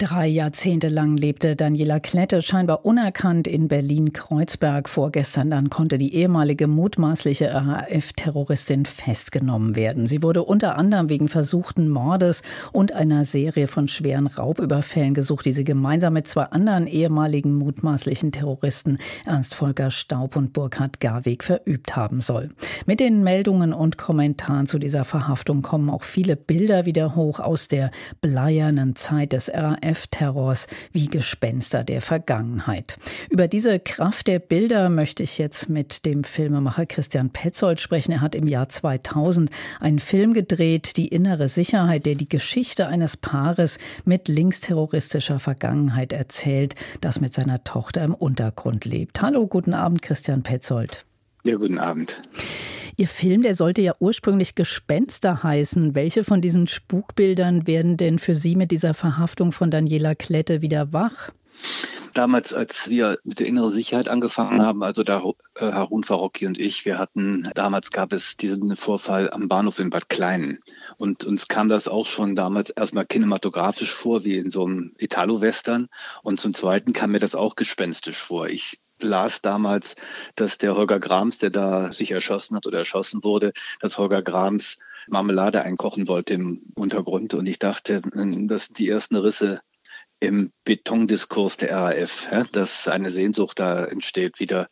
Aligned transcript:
Drei 0.00 0.28
Jahrzehnte 0.28 0.86
lang 0.86 1.16
lebte 1.16 1.56
Daniela 1.56 1.98
Klette 1.98 2.40
scheinbar 2.40 2.84
unerkannt 2.84 3.48
in 3.48 3.66
Berlin-Kreuzberg. 3.66 4.88
Vorgestern 4.88 5.50
dann 5.50 5.70
konnte 5.70 5.98
die 5.98 6.14
ehemalige 6.14 6.68
mutmaßliche 6.68 7.52
RAF-Terroristin 7.52 8.86
festgenommen 8.86 9.74
werden. 9.74 10.06
Sie 10.06 10.22
wurde 10.22 10.44
unter 10.44 10.78
anderem 10.78 11.08
wegen 11.08 11.26
versuchten 11.26 11.88
Mordes 11.88 12.42
und 12.70 12.94
einer 12.94 13.24
Serie 13.24 13.66
von 13.66 13.88
schweren 13.88 14.28
Raubüberfällen 14.28 15.14
gesucht, 15.14 15.46
die 15.46 15.52
sie 15.52 15.64
gemeinsam 15.64 16.12
mit 16.12 16.28
zwei 16.28 16.44
anderen 16.44 16.86
ehemaligen 16.86 17.56
mutmaßlichen 17.56 18.30
Terroristen 18.30 18.98
Ernst 19.26 19.56
Volker 19.56 19.90
Staub 19.90 20.36
und 20.36 20.52
Burkhard 20.52 21.00
Garweg 21.00 21.42
verübt 21.42 21.96
haben 21.96 22.20
soll. 22.20 22.50
Mit 22.86 23.00
den 23.00 23.24
Meldungen 23.24 23.72
und 23.72 23.98
Kommentaren 23.98 24.68
zu 24.68 24.78
dieser 24.78 25.04
Verhaftung 25.04 25.62
kommen 25.62 25.90
auch 25.90 26.04
viele 26.04 26.36
Bilder 26.36 26.86
wieder 26.86 27.16
hoch 27.16 27.40
aus 27.40 27.66
der 27.66 27.90
bleiernen 28.20 28.94
Zeit 28.94 29.32
des 29.32 29.50
RAF 29.52 29.87
RAF-Terrors 29.88 30.66
wie 30.92 31.06
Gespenster 31.06 31.84
der 31.84 32.00
Vergangenheit. 32.00 32.98
Über 33.30 33.48
diese 33.48 33.80
Kraft 33.80 34.26
der 34.26 34.38
Bilder 34.38 34.88
möchte 34.90 35.22
ich 35.22 35.38
jetzt 35.38 35.68
mit 35.68 36.04
dem 36.04 36.24
Filmemacher 36.24 36.86
Christian 36.86 37.30
Petzold 37.30 37.80
sprechen. 37.80 38.12
Er 38.12 38.20
hat 38.20 38.34
im 38.34 38.46
Jahr 38.46 38.68
2000 38.68 39.50
einen 39.80 39.98
Film 39.98 40.34
gedreht, 40.34 40.96
Die 40.96 41.08
innere 41.08 41.48
Sicherheit, 41.48 42.06
der 42.06 42.14
die 42.14 42.28
Geschichte 42.28 42.86
eines 42.88 43.16
Paares 43.16 43.78
mit 44.04 44.28
linksterroristischer 44.28 45.38
Vergangenheit 45.38 46.12
erzählt, 46.12 46.74
das 47.00 47.20
mit 47.20 47.34
seiner 47.34 47.64
Tochter 47.64 48.04
im 48.04 48.14
Untergrund 48.14 48.84
lebt. 48.84 49.20
Hallo, 49.22 49.46
guten 49.46 49.74
Abend, 49.74 50.02
Christian 50.02 50.42
Petzold. 50.42 51.04
Ja, 51.44 51.56
guten 51.56 51.78
Abend. 51.78 52.20
Ihr 53.00 53.06
Film, 53.06 53.42
der 53.42 53.54
sollte 53.54 53.80
ja 53.80 53.94
ursprünglich 54.00 54.56
Gespenster 54.56 55.44
heißen. 55.44 55.94
Welche 55.94 56.24
von 56.24 56.40
diesen 56.40 56.66
Spukbildern 56.66 57.68
werden 57.68 57.96
denn 57.96 58.18
für 58.18 58.34
Sie 58.34 58.56
mit 58.56 58.72
dieser 58.72 58.92
Verhaftung 58.92 59.52
von 59.52 59.70
Daniela 59.70 60.16
Klette 60.16 60.62
wieder 60.62 60.92
wach? 60.92 61.30
Damals, 62.14 62.52
als 62.52 62.88
wir 62.88 63.16
mit 63.22 63.38
der 63.38 63.46
inneren 63.46 63.70
Sicherheit 63.70 64.08
angefangen 64.08 64.60
haben, 64.60 64.82
also 64.82 65.04
da 65.04 65.22
äh, 65.54 65.70
Harun 65.70 66.02
Farocki 66.02 66.48
und 66.48 66.58
ich, 66.58 66.84
wir 66.84 66.98
hatten, 66.98 67.48
damals 67.54 67.92
gab 67.92 68.12
es 68.12 68.36
diesen 68.36 68.74
Vorfall 68.74 69.30
am 69.30 69.46
Bahnhof 69.46 69.78
in 69.78 69.90
Bad 69.90 70.08
Kleinen. 70.08 70.58
Und 70.96 71.24
uns 71.24 71.46
kam 71.46 71.68
das 71.68 71.86
auch 71.86 72.06
schon 72.06 72.34
damals 72.34 72.70
erstmal 72.70 73.06
kinematografisch 73.06 73.94
vor, 73.94 74.24
wie 74.24 74.38
in 74.38 74.50
so 74.50 74.64
einem 74.64 74.96
Italo-Western. 74.98 75.86
Und 76.24 76.40
zum 76.40 76.52
Zweiten 76.52 76.92
kam 76.92 77.12
mir 77.12 77.20
das 77.20 77.36
auch 77.36 77.54
gespenstisch 77.54 78.18
vor. 78.18 78.48
Ich 78.48 78.80
las 79.02 79.42
damals, 79.42 79.96
dass 80.34 80.58
der 80.58 80.76
Holger 80.76 81.00
Grams, 81.00 81.38
der 81.38 81.50
da 81.50 81.92
sich 81.92 82.10
erschossen 82.10 82.56
hat 82.56 82.66
oder 82.66 82.78
erschossen 82.78 83.24
wurde, 83.24 83.52
dass 83.80 83.98
Holger 83.98 84.22
Grams 84.22 84.78
Marmelade 85.08 85.62
einkochen 85.62 86.08
wollte 86.08 86.34
im 86.34 86.62
Untergrund. 86.74 87.34
Und 87.34 87.46
ich 87.46 87.58
dachte, 87.58 88.02
das 88.02 88.66
sind 88.66 88.78
die 88.78 88.88
ersten 88.88 89.16
Risse 89.16 89.60
im 90.20 90.52
Betondiskurs 90.64 91.56
der 91.56 91.76
RAF, 91.76 92.28
dass 92.52 92.88
eine 92.88 93.10
Sehnsucht 93.10 93.58
da 93.58 93.84
entsteht, 93.84 94.40
wieder 94.40 94.68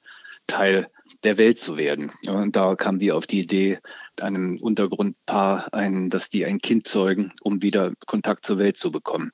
Teil 0.46 0.88
der 1.22 1.38
Welt 1.38 1.58
zu 1.58 1.76
werden. 1.76 2.12
Und 2.28 2.56
da 2.56 2.74
kamen 2.74 3.00
wir 3.00 3.16
auf 3.16 3.26
die 3.26 3.40
Idee, 3.40 3.78
einem 4.20 4.58
Untergrundpaar, 4.60 5.72
ein, 5.72 6.10
dass 6.10 6.30
die 6.30 6.44
ein 6.44 6.58
Kind 6.58 6.86
zeugen, 6.86 7.32
um 7.42 7.62
wieder 7.62 7.92
Kontakt 8.06 8.46
zur 8.46 8.58
Welt 8.58 8.76
zu 8.76 8.90
bekommen. 8.90 9.32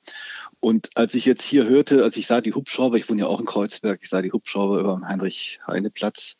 Und 0.63 0.91
als 0.95 1.13
ich 1.13 1.25
jetzt 1.25 1.43
hier 1.43 1.67
hörte, 1.67 2.05
als 2.05 2.15
ich 2.15 2.25
sah 2.25 2.39
die 2.39 2.53
Hubschrauber, 2.53 2.95
ich 2.95 3.09
wohne 3.09 3.23
ja 3.23 3.27
auch 3.27 3.41
in 3.41 3.45
Kreuzberg, 3.45 3.99
ich 4.01 4.07
sah 4.07 4.21
die 4.21 4.31
Hubschrauber 4.31 4.79
über 4.79 4.93
dem 4.93 5.05
Heinrich-Heine-Platz 5.05 6.37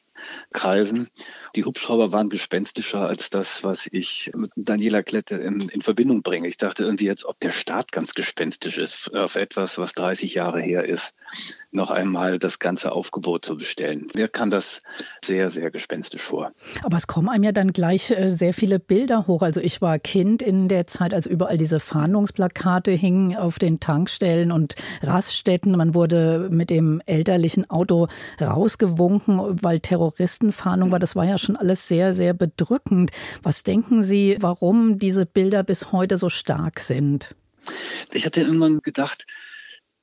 kreisen. 0.54 1.10
Die 1.58 1.66
Hubschrauber 1.66 2.14
waren 2.14 2.30
gespenstischer 2.30 3.02
als 3.02 3.30
das, 3.30 3.66
was 3.66 3.86
ich 3.92 4.32
mit 4.34 4.52
Daniela 4.56 5.04
Klette 5.04 5.36
in, 5.36 5.68
in, 5.68 5.82
Verbindung 5.82 6.22
bringe. 6.22 6.48
Ich 6.48 6.56
dachte 6.56 6.86
irgendwie 6.86 7.06
jetzt, 7.06 7.26
ob 7.26 7.38
der 7.42 7.52
Staat 7.52 7.92
ganz 7.92 8.14
gespenstisch 8.14 8.78
ist 8.78 9.14
auf 9.14 9.36
etwas, 9.36 9.78
was 9.78 9.94
30 9.94 10.34
Jahre 10.36 10.62
her 10.62 10.86
ist 10.86 11.14
noch 11.74 11.92
einmal 11.92 12.40
das 12.40 12.60
ganze 12.60 12.92
Aufgebot 12.92 13.46
zu 13.46 13.58
bestellen. 13.58 14.08
Mir 14.14 14.28
kann 14.28 14.50
das 14.50 14.82
sehr, 15.24 15.50
sehr 15.50 15.72
gespenstisch 15.72 16.22
vor. 16.22 16.52
Aber 16.84 16.98
es 16.98 17.08
kommen 17.08 17.30
einem 17.30 17.44
ja 17.44 17.52
dann 17.52 17.74
gleich 17.74 18.12
äh, 18.12 18.32
sehr 18.32 18.54
viele 18.54 18.80
Bilder 18.80 19.28
hoch. 19.28 19.42
Also 19.42 19.60
ich 19.60 19.82
war 19.82 20.00
Kind 20.00 20.42
in 20.42 20.68
der 20.68 20.88
Zeit, 20.88 21.14
als 21.14 21.26
überall 21.26 21.58
diese 21.58 21.80
Fahndungsplakate 21.80 22.92
hingen 22.92 23.36
auf 23.36 23.60
den 23.60 23.80
Tankstellen 23.80 24.52
und 24.52 24.76
Raststätten. 25.02 25.76
Man 25.76 25.96
wurde 25.96 26.50
mit 26.52 26.70
dem 26.70 27.02
elterlichen 27.06 27.70
Auto 27.70 28.08
rausgewunken, 28.40 29.62
weil 29.62 29.80
Terroristenfahndung 29.80 30.92
war. 30.92 31.00
Das 31.00 31.16
war 31.16 31.26
ja 31.26 31.38
schon 31.38 31.56
alles 31.56 31.88
sehr, 31.88 32.14
sehr 32.14 32.34
bedrückend. 32.34 33.12
Was 33.42 33.64
denken 33.64 34.04
Sie, 34.04 34.38
warum 34.40 34.98
diese 34.98 35.26
Bilder 35.26 35.64
bis 35.64 35.92
heute 35.92 36.18
so 36.18 36.30
stark 36.30 36.80
sind? 36.80 37.36
Ich 38.12 38.26
hatte 38.26 38.42
immer 38.42 38.70
gedacht, 38.82 39.26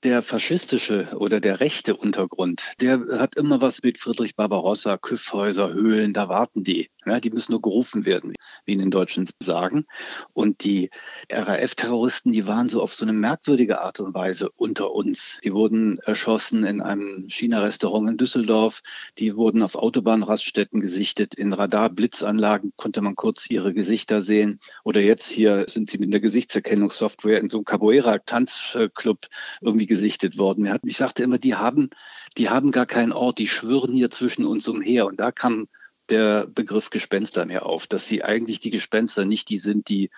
der 0.02 0.22
faschistische 0.22 1.08
oder 1.16 1.40
der 1.40 1.60
rechte 1.60 1.96
Untergrund, 1.96 2.72
der 2.80 3.00
hat 3.18 3.36
immer 3.36 3.60
was 3.60 3.82
mit 3.82 3.98
Friedrich 3.98 4.34
Barbarossa, 4.36 4.96
Küffhäuser, 4.96 5.72
Höhlen, 5.72 6.12
da 6.12 6.28
warten 6.28 6.64
die. 6.64 6.90
Ja, 7.06 7.18
die 7.18 7.30
müssen 7.30 7.52
nur 7.52 7.62
gerufen 7.62 8.04
werden, 8.04 8.34
wie 8.66 8.74
in 8.74 8.78
den 8.78 8.90
Deutschen 8.90 9.26
sagen. 9.42 9.86
Und 10.34 10.64
die 10.64 10.90
RAF-Terroristen, 11.30 12.32
die 12.32 12.46
waren 12.46 12.68
so 12.68 12.82
auf 12.82 12.92
so 12.92 13.06
eine 13.06 13.14
merkwürdige 13.14 13.80
Art 13.80 14.00
und 14.00 14.12
Weise 14.12 14.50
unter 14.50 14.92
uns. 14.92 15.40
Die 15.42 15.54
wurden 15.54 15.98
erschossen 16.00 16.64
in 16.64 16.82
einem 16.82 17.26
China-Restaurant 17.28 18.10
in 18.10 18.16
Düsseldorf. 18.18 18.82
Die 19.18 19.34
wurden 19.34 19.62
auf 19.62 19.76
Autobahnraststätten 19.76 20.80
gesichtet. 20.80 21.34
In 21.34 21.54
Radar-Blitzanlagen 21.54 22.74
konnte 22.76 23.00
man 23.00 23.16
kurz 23.16 23.48
ihre 23.48 23.72
Gesichter 23.72 24.20
sehen. 24.20 24.60
Oder 24.84 25.00
jetzt 25.00 25.30
hier 25.30 25.64
sind 25.68 25.88
sie 25.88 25.96
mit 25.96 26.10
einer 26.10 26.20
Gesichtserkennungssoftware 26.20 27.40
in 27.40 27.48
so 27.48 27.58
einem 27.58 27.64
Capoeira-Tanzclub 27.64 29.26
irgendwie 29.62 29.86
gesichtet 29.86 30.36
worden. 30.36 30.70
Ich 30.84 30.98
sagte 30.98 31.22
immer, 31.22 31.38
die 31.38 31.54
haben, 31.54 31.88
die 32.36 32.50
haben 32.50 32.72
gar 32.72 32.86
keinen 32.86 33.12
Ort. 33.12 33.38
Die 33.38 33.48
schwirren 33.48 33.94
hier 33.94 34.10
zwischen 34.10 34.44
uns 34.44 34.68
umher. 34.68 35.06
Und 35.06 35.18
da 35.18 35.32
kam 35.32 35.66
der 36.10 36.46
Begriff 36.46 36.90
Gespenster 36.90 37.46
mehr 37.46 37.66
auf, 37.66 37.86
dass 37.86 38.06
sie 38.06 38.24
eigentlich 38.24 38.60
die 38.60 38.70
Gespenster 38.70 39.24
nicht 39.24 39.48
die 39.48 39.58
sind, 39.58 39.88
die 39.88 40.10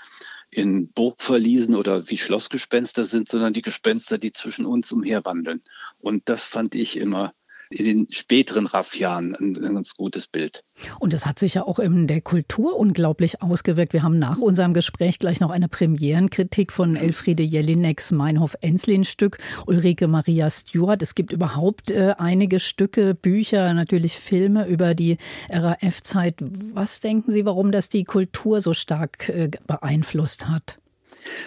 in 0.50 0.88
Burgverliesen 0.88 1.74
oder 1.74 2.10
wie 2.10 2.18
Schlossgespenster 2.18 3.06
sind, 3.06 3.28
sondern 3.28 3.52
die 3.52 3.62
Gespenster, 3.62 4.18
die 4.18 4.32
zwischen 4.32 4.66
uns 4.66 4.92
umherwandeln. 4.92 5.62
Und 5.98 6.28
das 6.28 6.44
fand 6.44 6.74
ich 6.74 6.96
immer 6.96 7.32
in 7.72 7.84
den 7.84 8.06
späteren 8.10 8.66
RAF-Jahren 8.66 9.34
ein, 9.34 9.56
ein, 9.64 9.74
ganz 9.74 9.94
gutes 9.94 10.26
Bild. 10.26 10.64
Und 11.00 11.12
das 11.12 11.26
hat 11.26 11.38
sich 11.38 11.54
ja 11.54 11.64
auch 11.64 11.78
in 11.78 12.06
der 12.06 12.20
Kultur 12.20 12.76
unglaublich 12.76 13.42
ausgewirkt. 13.42 13.92
Wir 13.92 14.02
haben 14.02 14.18
nach 14.18 14.38
unserem 14.38 14.74
Gespräch 14.74 15.18
gleich 15.18 15.40
noch 15.40 15.50
eine 15.50 15.68
Premierenkritik 15.68 16.72
von 16.72 16.96
Elfriede 16.96 17.42
Jelineks 17.42 18.12
Meinhof-Enslin-Stück, 18.12 19.38
Ulrike 19.66 20.08
Maria 20.08 20.50
Stewart. 20.50 21.02
Es 21.02 21.14
gibt 21.14 21.32
überhaupt 21.32 21.90
äh, 21.90 22.14
einige 22.18 22.60
Stücke, 22.60 23.14
Bücher, 23.14 23.72
natürlich 23.74 24.16
Filme 24.16 24.66
über 24.66 24.94
die 24.94 25.16
RAF-Zeit. 25.50 26.36
Was 26.40 27.00
denken 27.00 27.32
Sie, 27.32 27.44
warum 27.44 27.72
das 27.72 27.88
die 27.88 28.04
Kultur 28.04 28.60
so 28.60 28.74
stark 28.74 29.28
äh, 29.28 29.50
beeinflusst 29.66 30.48
hat? 30.48 30.78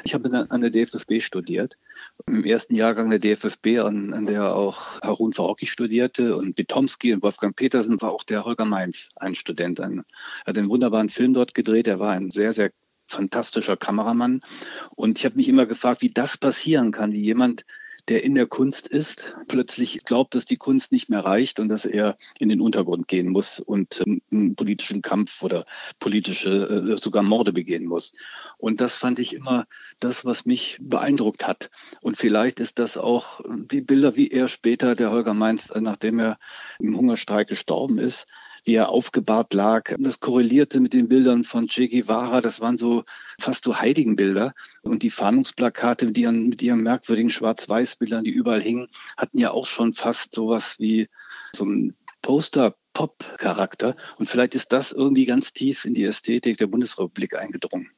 Ich 0.04 0.14
habe 0.14 0.48
an 0.50 0.62
der 0.62 0.70
DFFB 0.70 1.20
studiert 1.20 1.78
im 2.28 2.44
ersten 2.44 2.76
Jahrgang 2.76 3.10
der 3.10 3.20
DFFB, 3.20 3.80
an, 3.80 4.14
an 4.14 4.26
der 4.26 4.56
auch 4.56 5.02
Harun 5.02 5.34
Farocki 5.34 5.68
studierte 5.68 6.36
und 6.36 6.56
Bitomski 6.56 7.14
und 7.14 7.24
Wolfgang 7.24 7.56
Petersen 7.56 8.02
war 8.02 8.12
auch 8.12 8.24
der 8.24 8.46
Holger 8.46 8.66
Mainz 8.66 9.12
ein 9.18 9.36
Student. 9.36 9.80
Ein, 9.80 10.00
er 10.00 10.04
hat 10.48 10.58
einen 10.58 10.70
wunderbaren 10.70 11.10
Film 11.10 11.34
dort 11.34 11.54
gedreht. 11.54 11.88
Er 11.88 12.00
war 12.00 12.12
ein 12.12 12.32
sehr, 12.32 12.54
sehr 12.54 12.72
fantastischer 13.08 13.78
Kameramann. 13.78 14.42
Und 14.96 15.20
ich 15.20 15.26
habe 15.26 15.36
mich 15.36 15.48
immer 15.48 15.66
gefragt, 15.66 16.02
wie 16.02 16.10
das 16.10 16.38
passieren 16.38 16.92
kann, 16.92 17.14
wie 17.14 17.22
jemand, 17.22 17.66
der 18.08 18.24
in 18.24 18.36
der 18.36 18.46
Kunst 18.46 18.88
ist, 18.88 19.36
plötzlich 19.48 20.04
glaubt, 20.04 20.36
dass 20.36 20.46
die 20.46 20.58
Kunst 20.58 20.92
nicht 20.92 21.10
mehr 21.10 21.22
reicht 21.22 21.60
und 21.60 21.70
dass 21.70 21.86
er 21.86 22.18
in 22.40 22.50
den 22.50 22.62
Untergrund 22.62 23.08
gehen 23.08 23.30
muss 23.30 23.60
und 23.60 24.04
ähm, 24.06 24.22
einen 24.32 24.56
politischen 24.56 25.02
Kampf 25.02 25.42
oder 25.42 25.66
politische, 26.00 26.94
äh, 26.94 26.98
sogar 26.98 27.24
Morde 27.24 27.52
begehen 27.52 27.86
muss. 27.86 28.14
Und 28.58 28.82
das 28.82 28.96
fand 28.96 29.20
ich 29.20 29.34
immer 29.34 29.66
das, 30.00 30.26
was 30.26 30.46
mich 30.46 30.78
beeindruckt 30.82 31.48
hat. 31.48 31.72
Und 32.02 32.18
vielleicht 32.18 32.60
ist 32.60 32.80
das 32.80 32.98
auch 32.98 33.42
die 33.72 33.82
Bilder, 33.82 34.16
wie 34.16 34.30
er 34.30 34.48
später, 34.48 34.96
der 34.96 35.12
Holger 35.12 35.34
Mainz, 35.34 35.72
nachdem 35.74 36.20
er 36.20 36.38
im 36.80 36.96
Hungerstreik 36.96 37.48
gestorben 37.48 37.98
ist, 37.98 38.28
wie 38.66 38.76
er 38.76 38.90
aufgebahrt 38.90 39.54
lag. 39.54 39.96
Das 40.00 40.20
korrelierte 40.20 40.80
mit 40.80 40.94
den 40.94 41.08
Bildern 41.08 41.44
von 41.44 41.68
Che 41.68 41.88
Guevara. 41.88 42.42
Das 42.42 42.60
waren 42.60 42.78
so 42.78 43.04
fast 43.40 43.64
so 43.64 43.80
Heiligenbilder. 43.80 44.54
Und 44.82 45.04
die 45.04 45.12
Fahndungsplakate 45.12 46.08
mit 46.08 46.18
ihren, 46.18 46.50
mit 46.50 46.62
ihren 46.62 46.82
merkwürdigen 46.82 47.30
Schwarz-Weiß-Bildern, 47.30 48.24
die 48.24 48.32
überall 48.32 48.62
hingen, 48.62 48.88
hatten 49.18 49.38
ja 49.38 49.52
auch 49.52 49.68
schon 49.68 49.94
fast 49.94 50.34
sowas 50.34 50.80
wie 50.80 51.08
so 51.56 51.66
ein 51.66 51.96
Poster-Pop-Charakter. 52.24 53.96
Und 54.18 54.28
vielleicht 54.28 54.56
ist 54.56 54.72
das 54.72 54.92
irgendwie 54.92 55.26
ganz 55.26 55.54
tief 55.54 55.86
in 55.86 55.94
die 55.94 56.04
Ästhetik 56.04 56.58
der 56.58 56.68
Bundesrepublik 56.68 57.38
eingedrungen. 57.38 57.92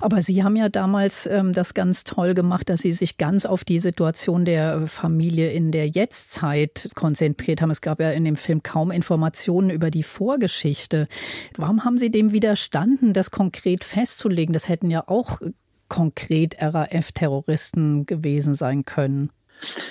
Aber 0.00 0.22
Sie 0.22 0.42
haben 0.42 0.56
ja 0.56 0.68
damals 0.68 1.26
ähm, 1.26 1.52
das 1.52 1.74
ganz 1.74 2.04
toll 2.04 2.34
gemacht, 2.34 2.68
dass 2.68 2.82
Sie 2.82 2.92
sich 2.92 3.18
ganz 3.18 3.46
auf 3.46 3.64
die 3.64 3.78
Situation 3.78 4.44
der 4.44 4.86
Familie 4.86 5.52
in 5.52 5.70
der 5.70 5.88
Jetztzeit 5.88 6.90
konzentriert 6.94 7.62
haben. 7.62 7.70
Es 7.70 7.80
gab 7.80 8.00
ja 8.00 8.10
in 8.10 8.24
dem 8.24 8.36
Film 8.36 8.62
kaum 8.62 8.90
Informationen 8.90 9.70
über 9.70 9.90
die 9.90 10.02
Vorgeschichte. 10.02 11.08
Warum 11.56 11.84
haben 11.84 11.98
Sie 11.98 12.10
dem 12.10 12.32
widerstanden, 12.32 13.12
das 13.12 13.30
konkret 13.30 13.84
festzulegen? 13.84 14.52
Das 14.52 14.68
hätten 14.68 14.90
ja 14.90 15.04
auch 15.06 15.40
konkret 15.88 16.56
RAF-Terroristen 16.58 18.06
gewesen 18.06 18.54
sein 18.54 18.84
können. 18.84 19.30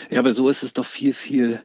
Ja, 0.09 0.19
aber 0.19 0.33
so 0.33 0.49
ist 0.49 0.63
es 0.63 0.73
doch 0.73 0.85
viel, 0.85 1.13
viel 1.13 1.61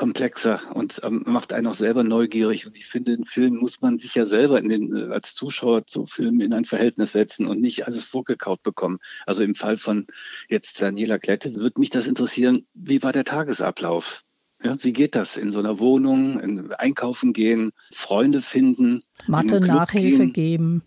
komplexer 0.00 0.62
und 0.72 1.02
ähm, 1.04 1.24
macht 1.26 1.52
einen 1.52 1.66
auch 1.66 1.74
selber 1.74 2.04
neugierig. 2.04 2.66
Und 2.66 2.74
ich 2.74 2.86
finde, 2.86 3.12
in 3.12 3.26
Filmen 3.26 3.58
muss 3.58 3.82
man 3.82 3.98
sich 3.98 4.14
ja 4.14 4.24
selber 4.24 4.58
den, 4.62 4.96
äh, 4.96 5.12
als 5.12 5.34
Zuschauer 5.34 5.84
zu 5.84 6.06
Filmen 6.06 6.40
in 6.40 6.54
ein 6.54 6.64
Verhältnis 6.64 7.12
setzen 7.12 7.46
und 7.46 7.60
nicht 7.60 7.86
alles 7.86 8.04
vorgekaut 8.04 8.62
bekommen. 8.62 8.98
Also 9.26 9.42
im 9.42 9.54
Fall 9.54 9.76
von 9.76 10.06
jetzt 10.48 10.80
Daniela 10.80 11.18
Klette 11.18 11.54
würde 11.54 11.78
mich 11.78 11.90
das 11.90 12.06
interessieren, 12.06 12.66
wie 12.72 13.02
war 13.02 13.12
der 13.12 13.24
Tagesablauf? 13.24 14.22
Ja, 14.64 14.82
wie 14.82 14.94
geht 14.94 15.14
das 15.14 15.36
in 15.36 15.52
so 15.52 15.58
einer 15.58 15.78
Wohnung, 15.78 16.40
in 16.40 16.72
einkaufen 16.72 17.34
gehen, 17.34 17.72
Freunde 17.92 18.40
finden, 18.40 19.02
Mathe 19.26 19.60
Nachhilfe 19.60 20.28
gehen. 20.28 20.32
geben. 20.32 20.82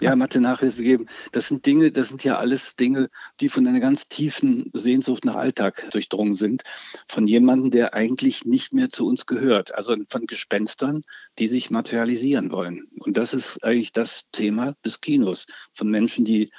Ja, 0.00 0.14
Mathe-Nachhilfe 0.14 0.82
geben. 0.82 1.06
Das 1.32 1.48
sind 1.48 1.64
Dinge, 1.64 1.90
das 1.90 2.08
sind 2.08 2.22
ja 2.22 2.38
alles 2.38 2.76
Dinge, 2.76 3.08
die 3.40 3.48
von 3.48 3.66
einer 3.66 3.80
ganz 3.80 4.08
tiefen 4.08 4.70
Sehnsucht 4.74 5.24
nach 5.24 5.36
Alltag 5.36 5.90
durchdrungen 5.90 6.34
sind. 6.34 6.64
Von 7.08 7.26
jemandem, 7.26 7.70
der 7.70 7.94
eigentlich 7.94 8.44
nicht 8.44 8.74
mehr 8.74 8.90
zu 8.90 9.06
uns 9.06 9.24
gehört. 9.24 9.74
Also 9.74 9.96
von 10.10 10.26
Gespenstern, 10.26 11.02
die 11.38 11.48
sich 11.48 11.70
materialisieren 11.70 12.52
wollen. 12.52 12.88
Und 12.98 13.16
das 13.16 13.32
ist 13.32 13.64
eigentlich 13.64 13.92
das 13.92 14.24
Thema 14.32 14.74
des 14.84 15.00
Kinos. 15.00 15.46
Von 15.72 15.88
Menschen, 15.88 16.26
die 16.26 16.50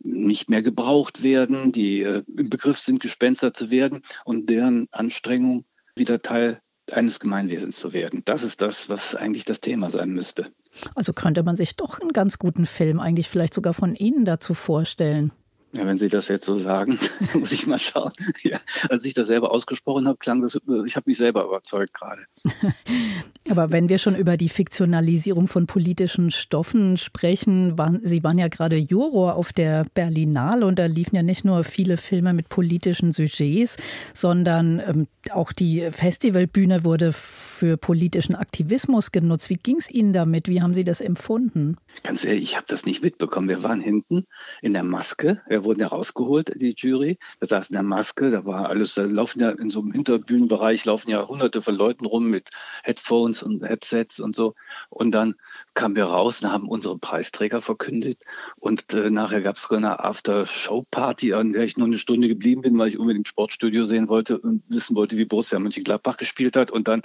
nicht 0.00 0.50
mehr 0.50 0.62
gebraucht 0.62 1.22
werden, 1.22 1.70
die 1.70 2.02
äh, 2.02 2.24
im 2.36 2.50
Begriff 2.50 2.80
sind, 2.80 3.00
Gespenster 3.00 3.54
zu 3.54 3.70
werden 3.70 4.02
und 4.24 4.50
deren 4.50 4.88
Anstrengung 4.90 5.64
wieder 5.96 6.20
Teil 6.20 6.60
eines 6.92 7.20
Gemeinwesens 7.20 7.78
zu 7.78 7.92
werden. 7.92 8.22
Das 8.24 8.42
ist 8.42 8.60
das, 8.60 8.88
was 8.88 9.14
eigentlich 9.14 9.44
das 9.44 9.60
Thema 9.60 9.90
sein 9.90 10.10
müsste. 10.10 10.46
Also 10.94 11.12
könnte 11.12 11.42
man 11.42 11.56
sich 11.56 11.76
doch 11.76 12.00
einen 12.00 12.12
ganz 12.12 12.38
guten 12.38 12.66
Film 12.66 13.00
eigentlich 13.00 13.28
vielleicht 13.28 13.54
sogar 13.54 13.74
von 13.74 13.94
Ihnen 13.94 14.24
dazu 14.24 14.54
vorstellen. 14.54 15.32
Ja, 15.76 15.86
wenn 15.86 15.98
Sie 15.98 16.08
das 16.08 16.28
jetzt 16.28 16.46
so 16.46 16.56
sagen, 16.56 16.98
muss 17.34 17.52
ich 17.52 17.66
mal 17.66 17.78
schauen. 17.78 18.12
Ja, 18.42 18.58
als 18.90 19.04
ich 19.06 19.14
das 19.14 19.28
selber 19.28 19.50
ausgesprochen 19.52 20.06
habe, 20.06 20.18
klang 20.18 20.42
das, 20.42 20.58
ich 20.84 20.96
habe 20.96 21.08
mich 21.08 21.16
selber 21.16 21.44
überzeugt 21.44 21.94
gerade. 21.94 22.22
Aber 23.50 23.72
wenn 23.72 23.88
wir 23.88 23.98
schon 23.98 24.16
über 24.16 24.36
die 24.36 24.48
Fiktionalisierung 24.48 25.48
von 25.48 25.66
politischen 25.66 26.30
Stoffen 26.30 26.96
sprechen, 26.96 27.78
waren, 27.78 28.00
Sie 28.02 28.22
waren 28.22 28.38
ja 28.38 28.48
gerade 28.48 28.76
Juror 28.76 29.36
auf 29.36 29.52
der 29.52 29.86
Berlinale 29.94 30.66
und 30.66 30.78
da 30.78 30.86
liefen 30.86 31.16
ja 31.16 31.22
nicht 31.22 31.44
nur 31.44 31.64
viele 31.64 31.96
Filme 31.96 32.34
mit 32.34 32.48
politischen 32.48 33.12
Sujets, 33.12 33.76
sondern 34.12 34.80
ähm, 34.86 35.06
auch 35.30 35.52
die 35.52 35.88
Festivalbühne 35.90 36.84
wurde 36.84 37.12
für 37.12 37.76
politischen 37.76 38.34
Aktivismus 38.34 39.12
genutzt. 39.12 39.50
Wie 39.50 39.56
ging 39.56 39.76
es 39.76 39.90
Ihnen 39.90 40.12
damit? 40.12 40.48
Wie 40.48 40.60
haben 40.60 40.74
Sie 40.74 40.84
das 40.84 41.00
empfunden? 41.00 41.76
Ganz 42.02 42.24
ehrlich, 42.24 42.42
ich 42.42 42.56
habe 42.56 42.66
das 42.68 42.84
nicht 42.84 43.02
mitbekommen. 43.02 43.48
Wir 43.48 43.62
waren 43.62 43.80
hinten 43.80 44.26
in 44.60 44.72
der 44.72 44.84
Maske. 44.84 45.42
Wir 45.48 45.63
wurden 45.64 45.80
ja 45.80 45.88
rausgeholt, 45.88 46.52
die 46.56 46.74
Jury. 46.76 47.18
Wir 47.38 47.48
saßen 47.48 47.74
in 47.74 47.74
der 47.74 47.82
Maske. 47.82 48.30
Da 48.30 48.44
war 48.44 48.68
alles, 48.68 48.94
da 48.94 49.02
laufen 49.02 49.40
ja 49.40 49.50
in 49.50 49.70
so 49.70 49.80
einem 49.80 49.92
Hinterbühnenbereich 49.92 50.84
laufen 50.84 51.10
ja 51.10 51.26
hunderte 51.26 51.62
von 51.62 51.74
Leuten 51.74 52.06
rum 52.06 52.30
mit 52.30 52.50
Headphones 52.82 53.42
und 53.42 53.62
Headsets 53.62 54.20
und 54.20 54.36
so. 54.36 54.54
Und 54.90 55.12
dann 55.12 55.34
kamen 55.74 55.96
wir 55.96 56.04
raus 56.04 56.42
und 56.42 56.50
haben 56.50 56.68
unsere 56.68 56.98
Preisträger 56.98 57.62
verkündet. 57.62 58.18
Und 58.56 58.92
äh, 58.92 59.10
nachher 59.10 59.42
gab 59.42 59.56
es 59.56 59.62
sogar 59.62 59.78
eine 59.78 60.04
After-Show-Party, 60.04 61.34
an 61.34 61.52
der 61.52 61.64
ich 61.64 61.76
nur 61.76 61.86
eine 61.86 61.98
Stunde 61.98 62.28
geblieben 62.28 62.62
bin, 62.62 62.78
weil 62.78 62.88
ich 62.88 62.98
unbedingt 62.98 63.28
Sportstudio 63.28 63.84
sehen 63.84 64.08
wollte 64.08 64.38
und 64.38 64.62
wissen 64.68 64.94
wollte, 64.96 65.16
wie 65.16 65.24
Borussia 65.24 65.58
Mönchengladbach 65.58 66.16
gespielt 66.16 66.56
hat. 66.56 66.70
Und 66.70 66.88
dann 66.88 67.02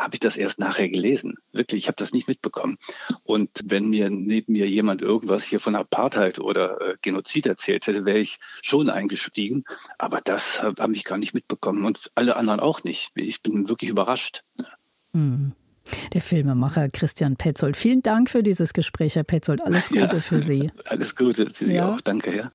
habe 0.00 0.14
ich 0.14 0.20
das 0.20 0.36
erst 0.36 0.58
nachher 0.58 0.88
gelesen. 0.88 1.34
Wirklich, 1.52 1.84
ich 1.84 1.88
habe 1.88 1.96
das 1.96 2.12
nicht 2.12 2.28
mitbekommen. 2.28 2.78
Und 3.24 3.50
wenn 3.64 3.88
mir 3.88 4.10
neben 4.10 4.52
mir 4.52 4.68
jemand 4.68 5.02
irgendwas 5.02 5.44
hier 5.44 5.60
von 5.60 5.74
Apartheid 5.74 6.38
oder 6.38 6.80
äh, 6.80 6.96
Genozid 7.02 7.46
erzählt 7.46 7.86
hätte, 7.86 8.04
wäre 8.04 8.18
ich 8.18 8.38
schon 8.62 8.90
eingestiegen. 8.90 9.64
Aber 9.98 10.20
das 10.20 10.62
habe 10.62 10.82
hab 10.82 10.90
ich 10.90 11.04
gar 11.04 11.18
nicht 11.18 11.34
mitbekommen 11.34 11.84
und 11.84 12.10
alle 12.14 12.36
anderen 12.36 12.60
auch 12.60 12.84
nicht. 12.84 13.12
Ich 13.14 13.42
bin 13.42 13.68
wirklich 13.68 13.90
überrascht. 13.90 14.42
Mhm. 15.12 15.52
Der 16.12 16.20
Filmemacher 16.20 16.88
Christian 16.88 17.36
Petzold. 17.36 17.76
Vielen 17.76 18.02
Dank 18.02 18.30
für 18.30 18.42
dieses 18.42 18.72
Gespräch, 18.72 19.16
Herr 19.16 19.24
Petzold. 19.24 19.62
Alles 19.62 19.88
Gute 19.88 20.00
ja, 20.00 20.20
für 20.20 20.40
Sie. 20.40 20.70
Alles 20.84 21.16
Gute 21.16 21.50
für 21.52 21.66
Sie 21.66 21.74
ja. 21.74 21.94
auch. 21.94 22.00
Danke, 22.00 22.36
ja. 22.36 22.50